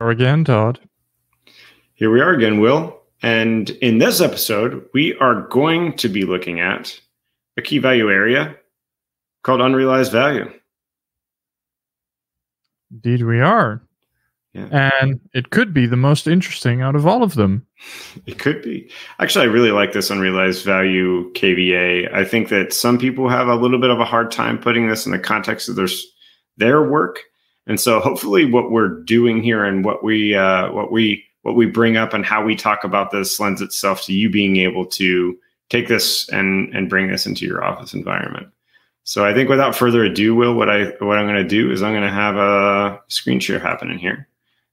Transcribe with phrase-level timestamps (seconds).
[0.00, 0.80] Or again, Todd.
[1.94, 3.00] Here we are again, Will.
[3.22, 6.98] And in this episode, we are going to be looking at
[7.56, 8.54] a key value area
[9.42, 10.52] called unrealized value.
[12.92, 13.82] Indeed, we are.
[14.54, 14.90] Yeah.
[15.00, 17.66] And it could be the most interesting out of all of them.
[18.26, 18.90] It could be.
[19.18, 22.12] Actually, I really like this unrealized value KVA.
[22.14, 25.06] I think that some people have a little bit of a hard time putting this
[25.06, 25.88] in the context of their,
[26.56, 27.20] their work.
[27.68, 31.66] And so hopefully what we're doing here and what we uh, what we what we
[31.66, 35.38] bring up and how we talk about this lends itself to you being able to
[35.68, 38.48] take this and and bring this into your office environment.
[39.04, 41.82] So I think without further ado, Will, what I what I'm going to do is
[41.82, 44.28] I'm going to have a screen share happen in here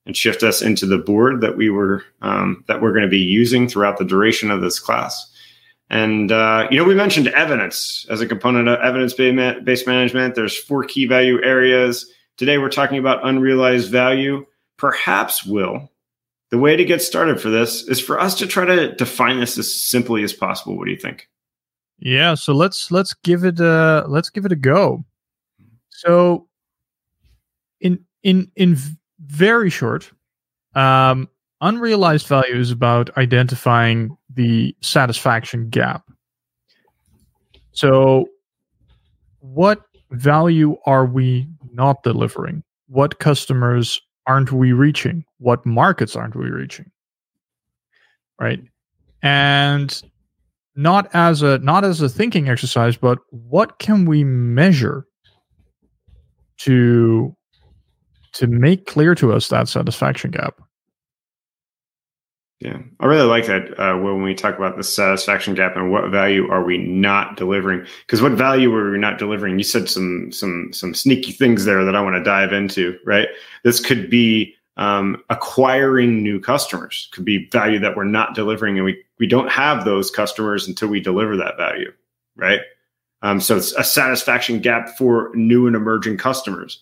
[0.05, 3.19] and shift us into the board that we were um, that we're going to be
[3.19, 5.31] using throughout the duration of this class.
[5.89, 10.35] And uh, you know, we mentioned evidence as a component of evidence-based management.
[10.35, 12.11] There's four key value areas.
[12.37, 14.45] Today, we're talking about unrealized value.
[14.77, 15.89] Perhaps, Will,
[16.49, 19.57] the way to get started for this is for us to try to define this
[19.57, 20.77] as simply as possible.
[20.77, 21.29] What do you think?
[21.97, 25.05] Yeah, so let's let's give it a let's give it a go.
[25.89, 26.47] So,
[27.79, 28.77] in in in
[29.19, 30.11] very short.
[30.73, 31.29] Um,
[31.61, 36.03] unrealized value is about identifying the satisfaction gap.
[37.71, 38.27] So,
[39.39, 42.63] what value are we not delivering?
[42.87, 45.23] What customers aren't we reaching?
[45.39, 46.91] What markets aren't we reaching?
[48.39, 48.61] Right?
[49.21, 50.01] And
[50.75, 55.05] not as a not as a thinking exercise, but what can we measure
[56.57, 57.35] to
[58.33, 60.59] to make clear to us that satisfaction gap.
[62.59, 66.09] Yeah, I really like that uh, when we talk about the satisfaction gap and what
[66.09, 67.85] value are we not delivering?
[68.05, 69.57] Because what value are we not delivering?
[69.57, 72.97] You said some some some sneaky things there that I want to dive into.
[73.05, 73.27] Right,
[73.63, 77.09] this could be um, acquiring new customers.
[77.11, 80.87] Could be value that we're not delivering, and we we don't have those customers until
[80.87, 81.91] we deliver that value.
[82.37, 82.61] Right,
[83.21, 86.81] um, so it's a satisfaction gap for new and emerging customers.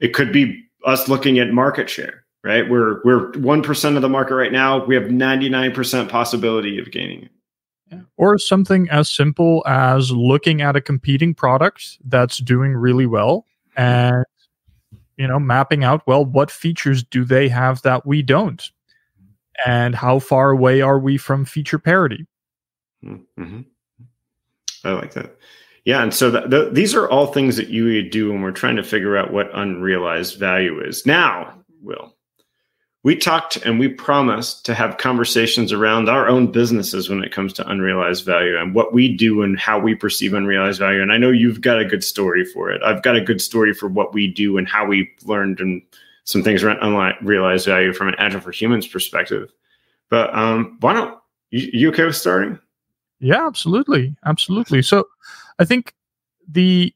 [0.00, 2.68] It could be us looking at market share, right?
[2.68, 4.84] We're we're one percent of the market right now.
[4.84, 7.30] We have ninety nine percent possibility of gaining it.
[7.90, 8.00] Yeah.
[8.16, 13.46] Or something as simple as looking at a competing product that's doing really well
[13.76, 14.24] and
[15.16, 18.70] you know mapping out well what features do they have that we don't
[19.66, 22.26] and how far away are we from feature parity
[23.04, 23.60] mm-hmm.
[24.84, 25.36] i like that
[25.84, 28.52] yeah, and so the, the, these are all things that you would do when we're
[28.52, 31.04] trying to figure out what unrealized value is.
[31.04, 32.13] Now, Will,
[33.04, 37.52] we talked and we promised to have conversations around our own businesses when it comes
[37.52, 41.02] to unrealized value and what we do and how we perceive unrealized value.
[41.02, 42.82] And I know you've got a good story for it.
[42.82, 45.82] I've got a good story for what we do and how we learned and
[46.24, 49.52] some things around unrealized value from an Agile for Humans perspective.
[50.08, 51.18] But um, why don't
[51.50, 52.58] you, you okay with starting?
[53.20, 54.80] Yeah, absolutely, absolutely.
[54.80, 55.08] So
[55.58, 55.94] I think
[56.48, 56.94] the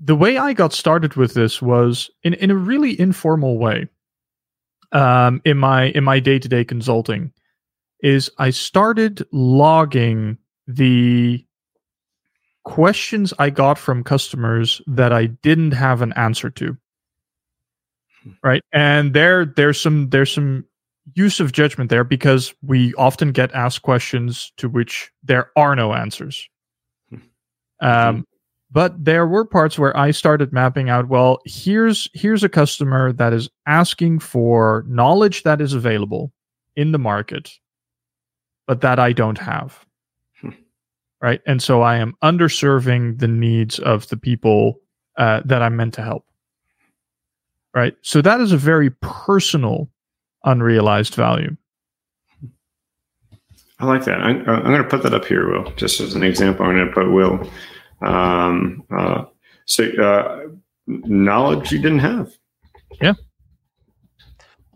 [0.00, 3.88] the way I got started with this was in in a really informal way.
[4.92, 7.32] Um, in my in my day to day consulting,
[8.02, 11.44] is I started logging the
[12.64, 16.76] questions I got from customers that I didn't have an answer to.
[18.22, 18.30] Hmm.
[18.42, 20.64] Right, and there there's some there's some
[21.14, 25.94] use of judgment there because we often get asked questions to which there are no
[25.94, 26.48] answers.
[27.80, 28.26] Um,
[28.70, 31.08] but there were parts where I started mapping out.
[31.08, 36.32] Well, here's here's a customer that is asking for knowledge that is available
[36.76, 37.50] in the market,
[38.66, 39.84] but that I don't have.
[40.40, 40.50] Hmm.
[41.22, 44.80] Right, and so I am underserving the needs of the people
[45.16, 46.26] uh, that I'm meant to help.
[47.74, 49.88] Right, so that is a very personal,
[50.44, 51.56] unrealized value.
[53.80, 54.20] I like that.
[54.20, 56.66] I, am going to put that up here, Will, just as an example.
[56.66, 57.48] I'm going to put Will.
[58.00, 59.24] Um, uh,
[59.66, 60.46] so uh,
[60.86, 62.32] knowledge you didn't have.
[63.00, 63.14] Yeah.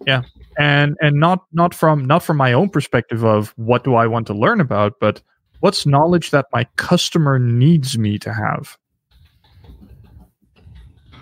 [0.06, 0.22] Yeah,
[0.58, 4.26] and and not not from not from my own perspective of what do I want
[4.28, 5.22] to learn about, but
[5.60, 8.76] what's knowledge that my customer needs me to have.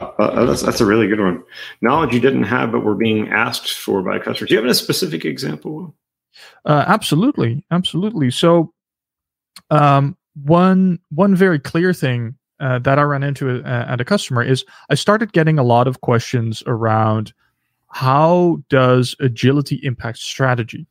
[0.01, 1.43] Uh, uh that's, that's a really good one.
[1.83, 4.49] Knowledge you didn't have, but were being asked for by customers.
[4.49, 5.95] Do you have a specific example?
[6.65, 8.31] Uh, absolutely, absolutely.
[8.31, 8.73] So,
[9.71, 14.43] um, one one very clear thing uh, that I ran into uh, at a customer
[14.43, 17.33] is I started getting a lot of questions around
[17.89, 20.87] how does agility impact strategy,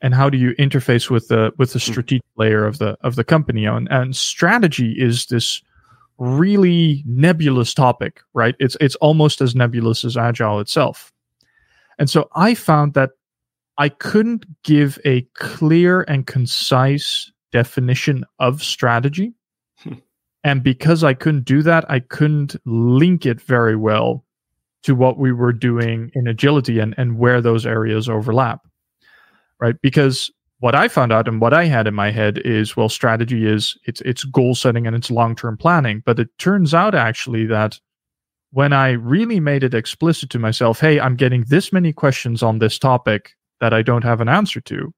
[0.00, 1.90] and how do you interface with the with the hmm.
[1.90, 3.64] strategic layer of the of the company?
[3.64, 5.62] And, and strategy is this
[6.18, 8.54] really nebulous topic, right?
[8.60, 11.12] It's it's almost as nebulous as agile itself.
[11.98, 13.10] And so I found that
[13.78, 19.34] I couldn't give a clear and concise definition of strategy.
[19.78, 19.94] Hmm.
[20.42, 24.24] And because I couldn't do that, I couldn't link it very well
[24.82, 28.60] to what we were doing in agility and, and where those areas overlap.
[29.60, 29.76] Right.
[29.82, 30.30] Because
[30.60, 33.76] what I found out and what I had in my head is well, strategy is
[33.84, 36.02] it's it's goal setting and it's long term planning.
[36.06, 37.78] But it turns out actually that
[38.52, 42.58] when I really made it explicit to myself, hey, I'm getting this many questions on
[42.58, 44.92] this topic that I don't have an answer to,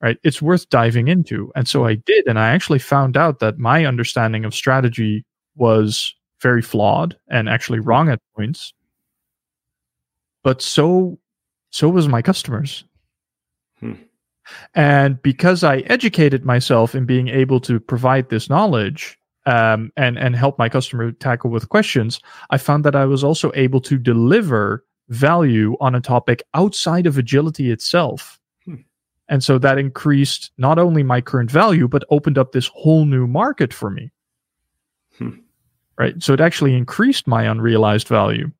[0.00, 0.18] right?
[0.22, 1.52] It's worth diving into.
[1.56, 2.26] And so I did.
[2.26, 5.24] And I actually found out that my understanding of strategy
[5.56, 8.72] was very flawed and actually wrong at points.
[10.42, 11.18] But so
[11.70, 12.84] so was my customers.
[13.80, 13.94] Hmm.
[14.74, 20.34] And because I educated myself in being able to provide this knowledge um, and and
[20.36, 24.84] help my customer tackle with questions, I found that I was also able to deliver
[25.08, 28.38] value on a topic outside of agility itself.
[29.28, 33.26] And so that increased not only my current value, but opened up this whole new
[33.26, 34.10] market for me.
[35.18, 35.40] Hmm.
[35.98, 36.22] Right.
[36.22, 38.50] So it actually increased my unrealized value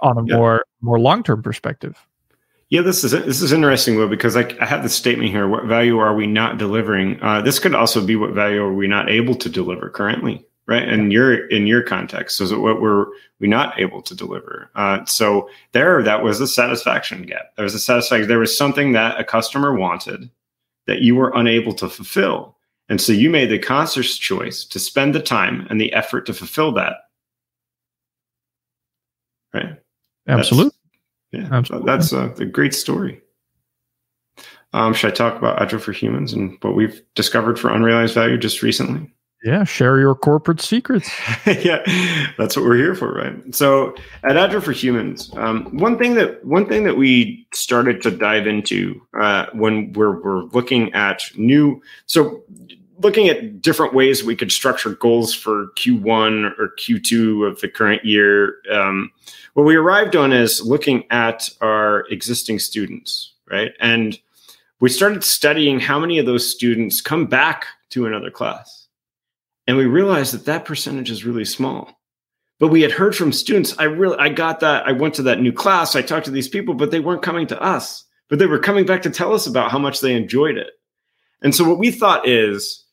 [0.00, 0.36] on a yeah.
[0.36, 2.06] more more long term perspective.
[2.68, 5.64] Yeah, this is this is interesting, Will, because I, I have this statement here: what
[5.64, 7.22] value are we not delivering?
[7.22, 10.86] Uh, this could also be what value are we not able to deliver currently right?
[10.88, 14.70] And your in your context, so what were we not able to deliver?
[14.74, 17.54] Uh, so there, that was a satisfaction gap.
[17.56, 18.28] There was a satisfaction.
[18.28, 20.30] There was something that a customer wanted
[20.86, 22.56] that you were unable to fulfill,
[22.88, 26.34] and so you made the conscious choice to spend the time and the effort to
[26.34, 26.96] fulfill that.
[29.52, 29.76] Right.
[30.26, 30.72] Absolutely.
[31.32, 31.56] That's, yeah.
[31.56, 31.86] Absolutely.
[31.86, 33.20] That's a, a great story.
[34.72, 38.36] Um, should I talk about Agile for Humans and what we've discovered for unrealized value
[38.36, 39.08] just recently?
[39.44, 41.10] Yeah, share your corporate secrets.
[41.46, 41.82] yeah,
[42.38, 43.54] that's what we're here for, right?
[43.54, 48.10] So at Agile for Humans, um, one thing that one thing that we started to
[48.10, 52.42] dive into uh, when we're we're looking at new, so
[53.00, 58.02] looking at different ways we could structure goals for Q1 or Q2 of the current
[58.02, 58.56] year.
[58.72, 59.10] Um,
[59.52, 63.72] what we arrived on is looking at our existing students, right?
[63.78, 64.18] And
[64.80, 68.83] we started studying how many of those students come back to another class
[69.66, 71.90] and we realized that that percentage is really small.
[72.60, 75.40] But we had heard from students i really i got that i went to that
[75.40, 78.04] new class i talked to these people but they weren't coming to us.
[78.30, 80.70] But they were coming back to tell us about how much they enjoyed it.
[81.42, 82.84] And so what we thought is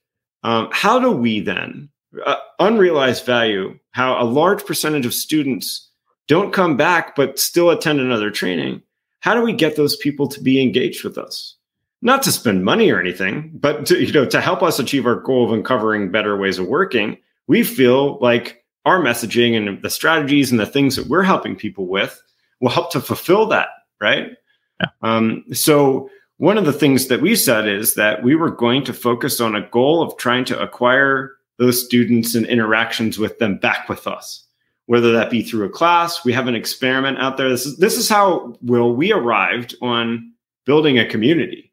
[0.43, 1.89] um, how do we then
[2.25, 5.89] uh, unrealized value how a large percentage of students
[6.27, 8.81] don't come back but still attend another training
[9.21, 11.55] how do we get those people to be engaged with us
[12.01, 15.15] not to spend money or anything, but to, you know, to help us achieve our
[15.15, 17.17] goal of uncovering better ways of working,
[17.47, 21.87] we feel like our messaging and the strategies and the things that we're helping people
[21.87, 22.21] with
[22.59, 23.69] will help to fulfill that,
[23.99, 24.31] right?
[24.79, 24.87] Yeah.
[25.03, 28.93] Um, so one of the things that we said is that we were going to
[28.93, 33.87] focus on a goal of trying to acquire those students and interactions with them back
[33.87, 34.47] with us
[34.87, 37.97] whether that be through a class we have an experiment out there this is this
[37.97, 40.33] is how will we arrived on
[40.65, 41.70] building a community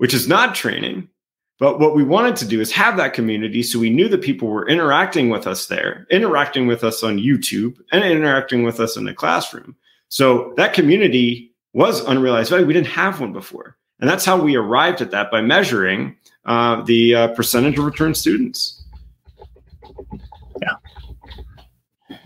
[0.00, 1.06] which is not training.
[1.58, 4.48] But what we wanted to do is have that community so we knew that people
[4.48, 9.04] were interacting with us there, interacting with us on YouTube, and interacting with us in
[9.04, 9.76] the classroom.
[10.08, 12.64] So that community was unrealized value.
[12.64, 13.76] We didn't have one before.
[14.00, 18.14] And that's how we arrived at that by measuring uh, the uh, percentage of return
[18.14, 18.82] students.
[20.62, 22.16] Yeah.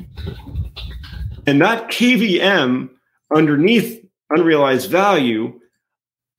[1.49, 2.89] And that KVM
[3.35, 5.59] underneath unrealized value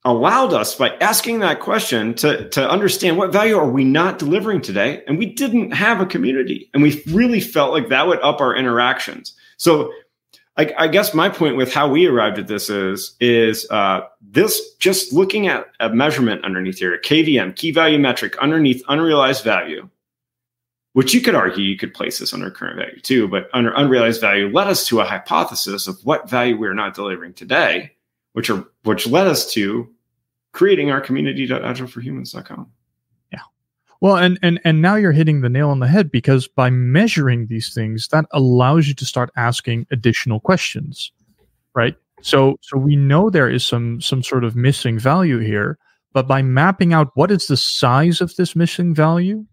[0.06, 4.62] allowed us by asking that question to, to understand what value are we not delivering
[4.62, 5.02] today?
[5.06, 8.54] And we didn't have a community and we really felt like that would up our
[8.56, 9.34] interactions.
[9.56, 9.92] So
[10.56, 14.74] I, I guess my point with how we arrived at this is is uh, this
[14.78, 19.88] just looking at a measurement underneath here a kvm key value metric underneath unrealized value
[20.94, 24.20] which you could argue you could place this under current value too but under unrealized
[24.20, 27.92] value led us to a hypothesis of what value we're not delivering today
[28.32, 29.88] which are which led us to
[30.56, 32.66] creating our community.agileforhumans.com.
[33.30, 33.40] Yeah.
[34.00, 37.48] Well, and and and now you're hitting the nail on the head because by measuring
[37.48, 41.12] these things, that allows you to start asking additional questions,
[41.74, 41.94] right?
[42.22, 45.78] So so we know there is some some sort of missing value here,
[46.14, 49.44] but by mapping out what is the size of this missing value,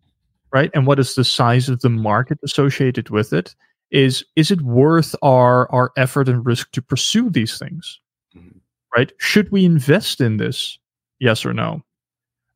[0.54, 3.54] right, and what is the size of the market associated with it,
[3.92, 8.00] is is it worth our our effort and risk to pursue these things?
[8.38, 8.58] Mm-hmm.
[8.96, 9.12] Right?
[9.18, 10.80] Should we invest in this?
[11.20, 11.82] Yes or no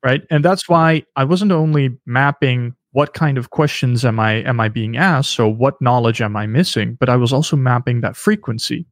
[0.04, 4.60] right and that's why i wasn't only mapping what kind of questions am i am
[4.60, 8.16] i being asked so what knowledge am i missing but i was also mapping that
[8.16, 8.86] frequency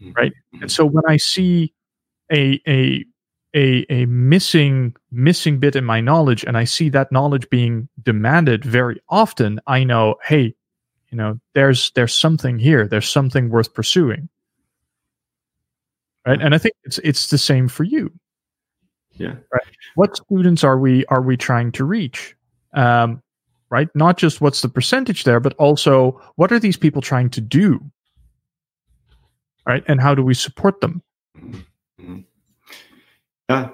[0.00, 0.12] hmm.
[0.12, 0.32] right?
[0.52, 0.62] Hmm.
[0.62, 1.72] And so when I see
[2.32, 3.04] a a
[3.54, 8.64] a a missing missing bit in my knowledge and I see that knowledge being demanded
[8.64, 10.54] very often, I know, hey,
[11.10, 12.86] you know, there's there's something here.
[12.86, 14.28] There's something worth pursuing.
[16.26, 16.38] Right?
[16.38, 16.46] Hmm.
[16.46, 18.12] And I think it's it's the same for you.
[19.20, 19.34] Yeah.
[19.52, 19.62] Right.
[19.96, 22.34] What students are we are we trying to reach?
[22.72, 23.22] Um,
[23.68, 23.88] right?
[23.94, 27.84] Not just what's the percentage there, but also what are these people trying to do?
[29.66, 29.84] Right?
[29.86, 31.02] And how do we support them?
[31.38, 32.20] Mm-hmm.
[33.50, 33.68] Yeah.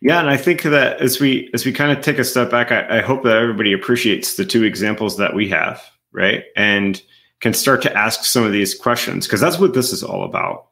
[0.00, 2.70] Yeah, and I think that as we as we kind of take a step back,
[2.70, 6.44] I, I, hope that everybody appreciates the two examples that we have, right?
[6.54, 7.02] And
[7.40, 10.67] can start to ask some of these questions because that's what this is all about.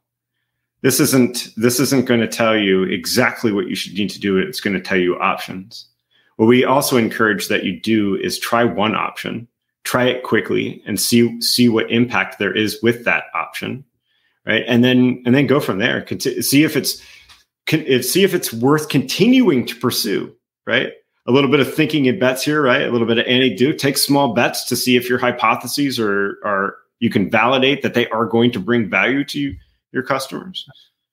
[0.83, 4.38] This isn't this isn't going to tell you exactly what you should need to do.
[4.38, 5.87] It's going to tell you options.
[6.37, 9.49] What we also encourage that you do is try one option,
[9.85, 13.85] try it quickly, and see see what impact there is with that option,
[14.45, 14.64] right?
[14.66, 16.06] And then and then go from there.
[16.21, 17.02] See if it's
[17.68, 20.35] see if it's worth continuing to pursue,
[20.66, 20.92] right?
[21.26, 22.83] A little bit of thinking in bets here, right?
[22.83, 23.78] A little bit of anecdote.
[23.78, 28.09] Take small bets to see if your hypotheses are are you can validate that they
[28.11, 29.56] are going to bring value to you,
[29.96, 30.68] your customers.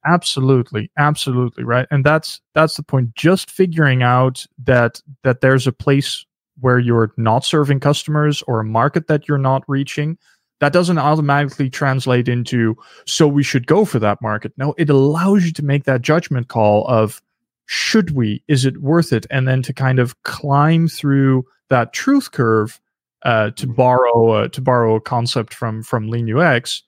[0.05, 1.87] Absolutely, absolutely, right.
[1.89, 3.15] And that's that's the point.
[3.15, 6.25] Just figuring out that that there's a place
[6.59, 10.17] where you're not serving customers or a market that you're not reaching
[10.59, 15.43] that doesn't automatically translate into so we should go for that market no it allows
[15.45, 17.21] you to make that judgment call of
[17.65, 22.31] should we is it worth it and then to kind of climb through that truth
[22.31, 22.79] curve
[23.23, 23.75] uh, to mm-hmm.
[23.75, 26.83] borrow uh, to borrow a concept from from lean ux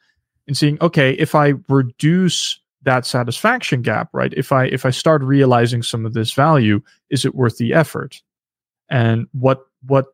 [0.48, 5.22] and seeing okay if i reduce that satisfaction gap right if i if i start
[5.24, 8.22] realizing some of this value is it worth the effort
[8.90, 10.08] and what what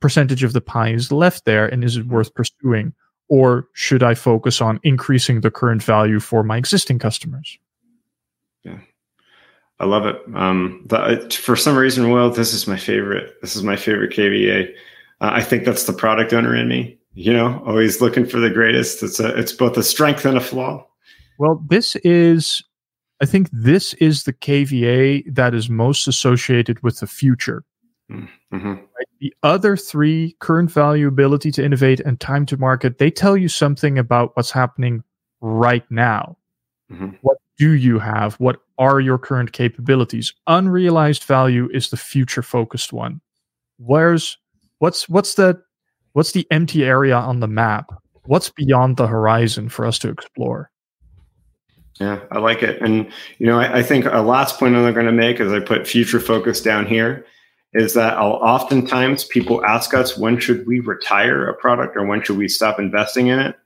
[0.00, 2.92] percentage of the pie is left there and is it worth pursuing
[3.28, 7.58] or should I focus on increasing the current value for my existing customers?
[8.62, 8.78] Yeah,
[9.80, 10.16] I love it.
[10.34, 13.34] Um, the, for some reason, well, this is my favorite.
[13.40, 14.72] This is my favorite KVA.
[15.20, 16.98] Uh, I think that's the product owner in me.
[17.16, 19.02] You know, always looking for the greatest.
[19.02, 20.86] It's a, it's both a strength and a flaw.
[21.38, 22.62] Well, this is,
[23.22, 27.64] I think, this is the KVA that is most associated with the future.
[28.10, 28.68] Mm-hmm.
[28.68, 29.08] Right?
[29.20, 33.48] The other three, current value, ability to innovate, and time to market, they tell you
[33.48, 35.02] something about what's happening
[35.40, 36.36] right now.
[36.92, 37.16] Mm-hmm.
[37.22, 38.34] What do you have?
[38.34, 40.34] What are your current capabilities?
[40.46, 43.22] Unrealized value is the future focused one.
[43.78, 44.36] Where's
[44.80, 45.62] what's what's the
[46.16, 47.90] what's the empty area on the map?
[48.24, 50.70] What's beyond the horizon for us to explore?
[52.00, 52.80] Yeah, I like it.
[52.80, 55.60] And you know, I, I think a last point I'm going to make as I
[55.60, 57.26] put future focus down here
[57.74, 62.22] is that I'll, oftentimes people ask us when should we retire a product or when
[62.22, 63.56] should we stop investing in it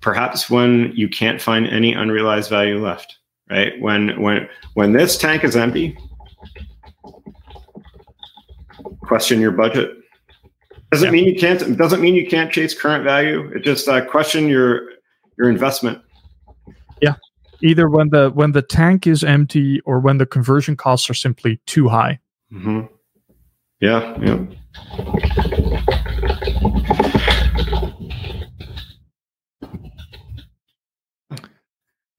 [0.00, 3.18] perhaps when you can't find any unrealized value left
[3.50, 5.98] right when when when this tank is empty
[9.02, 9.90] question your budget
[10.92, 11.10] doesn't yeah.
[11.10, 14.88] mean you can't doesn't mean you can't chase current value it just uh, question your
[15.38, 16.00] your investment
[17.00, 17.14] yeah
[17.62, 21.60] either when the when the tank is empty or when the conversion costs are simply
[21.66, 22.18] too high
[22.52, 22.82] Mm-hmm.
[23.80, 24.46] Yeah, yeah.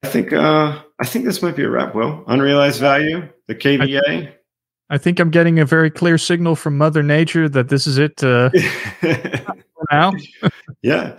[0.02, 1.94] I think uh, I think this might be a wrap.
[1.94, 4.00] Will unrealized value, the KVA.
[4.28, 4.34] I,
[4.90, 8.22] I, think I'm getting a very clear signal from Mother Nature that this is it
[8.22, 8.50] uh,
[9.90, 10.12] now.
[10.82, 11.14] yeah.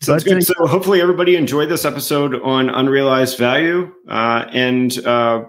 [0.00, 0.44] Sounds good.
[0.44, 5.44] So hopefully everybody enjoyed this episode on unrealized value, uh, and uh,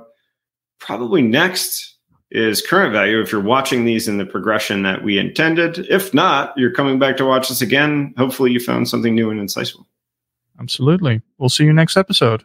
[0.80, 1.98] probably next
[2.32, 5.80] is current value if you're watching these in the progression that we intended.
[5.90, 8.14] If not, you're coming back to watch this again.
[8.18, 9.86] Hopefully, you found something new and insightful.
[10.60, 11.22] Absolutely.
[11.38, 12.44] We'll see you next episode.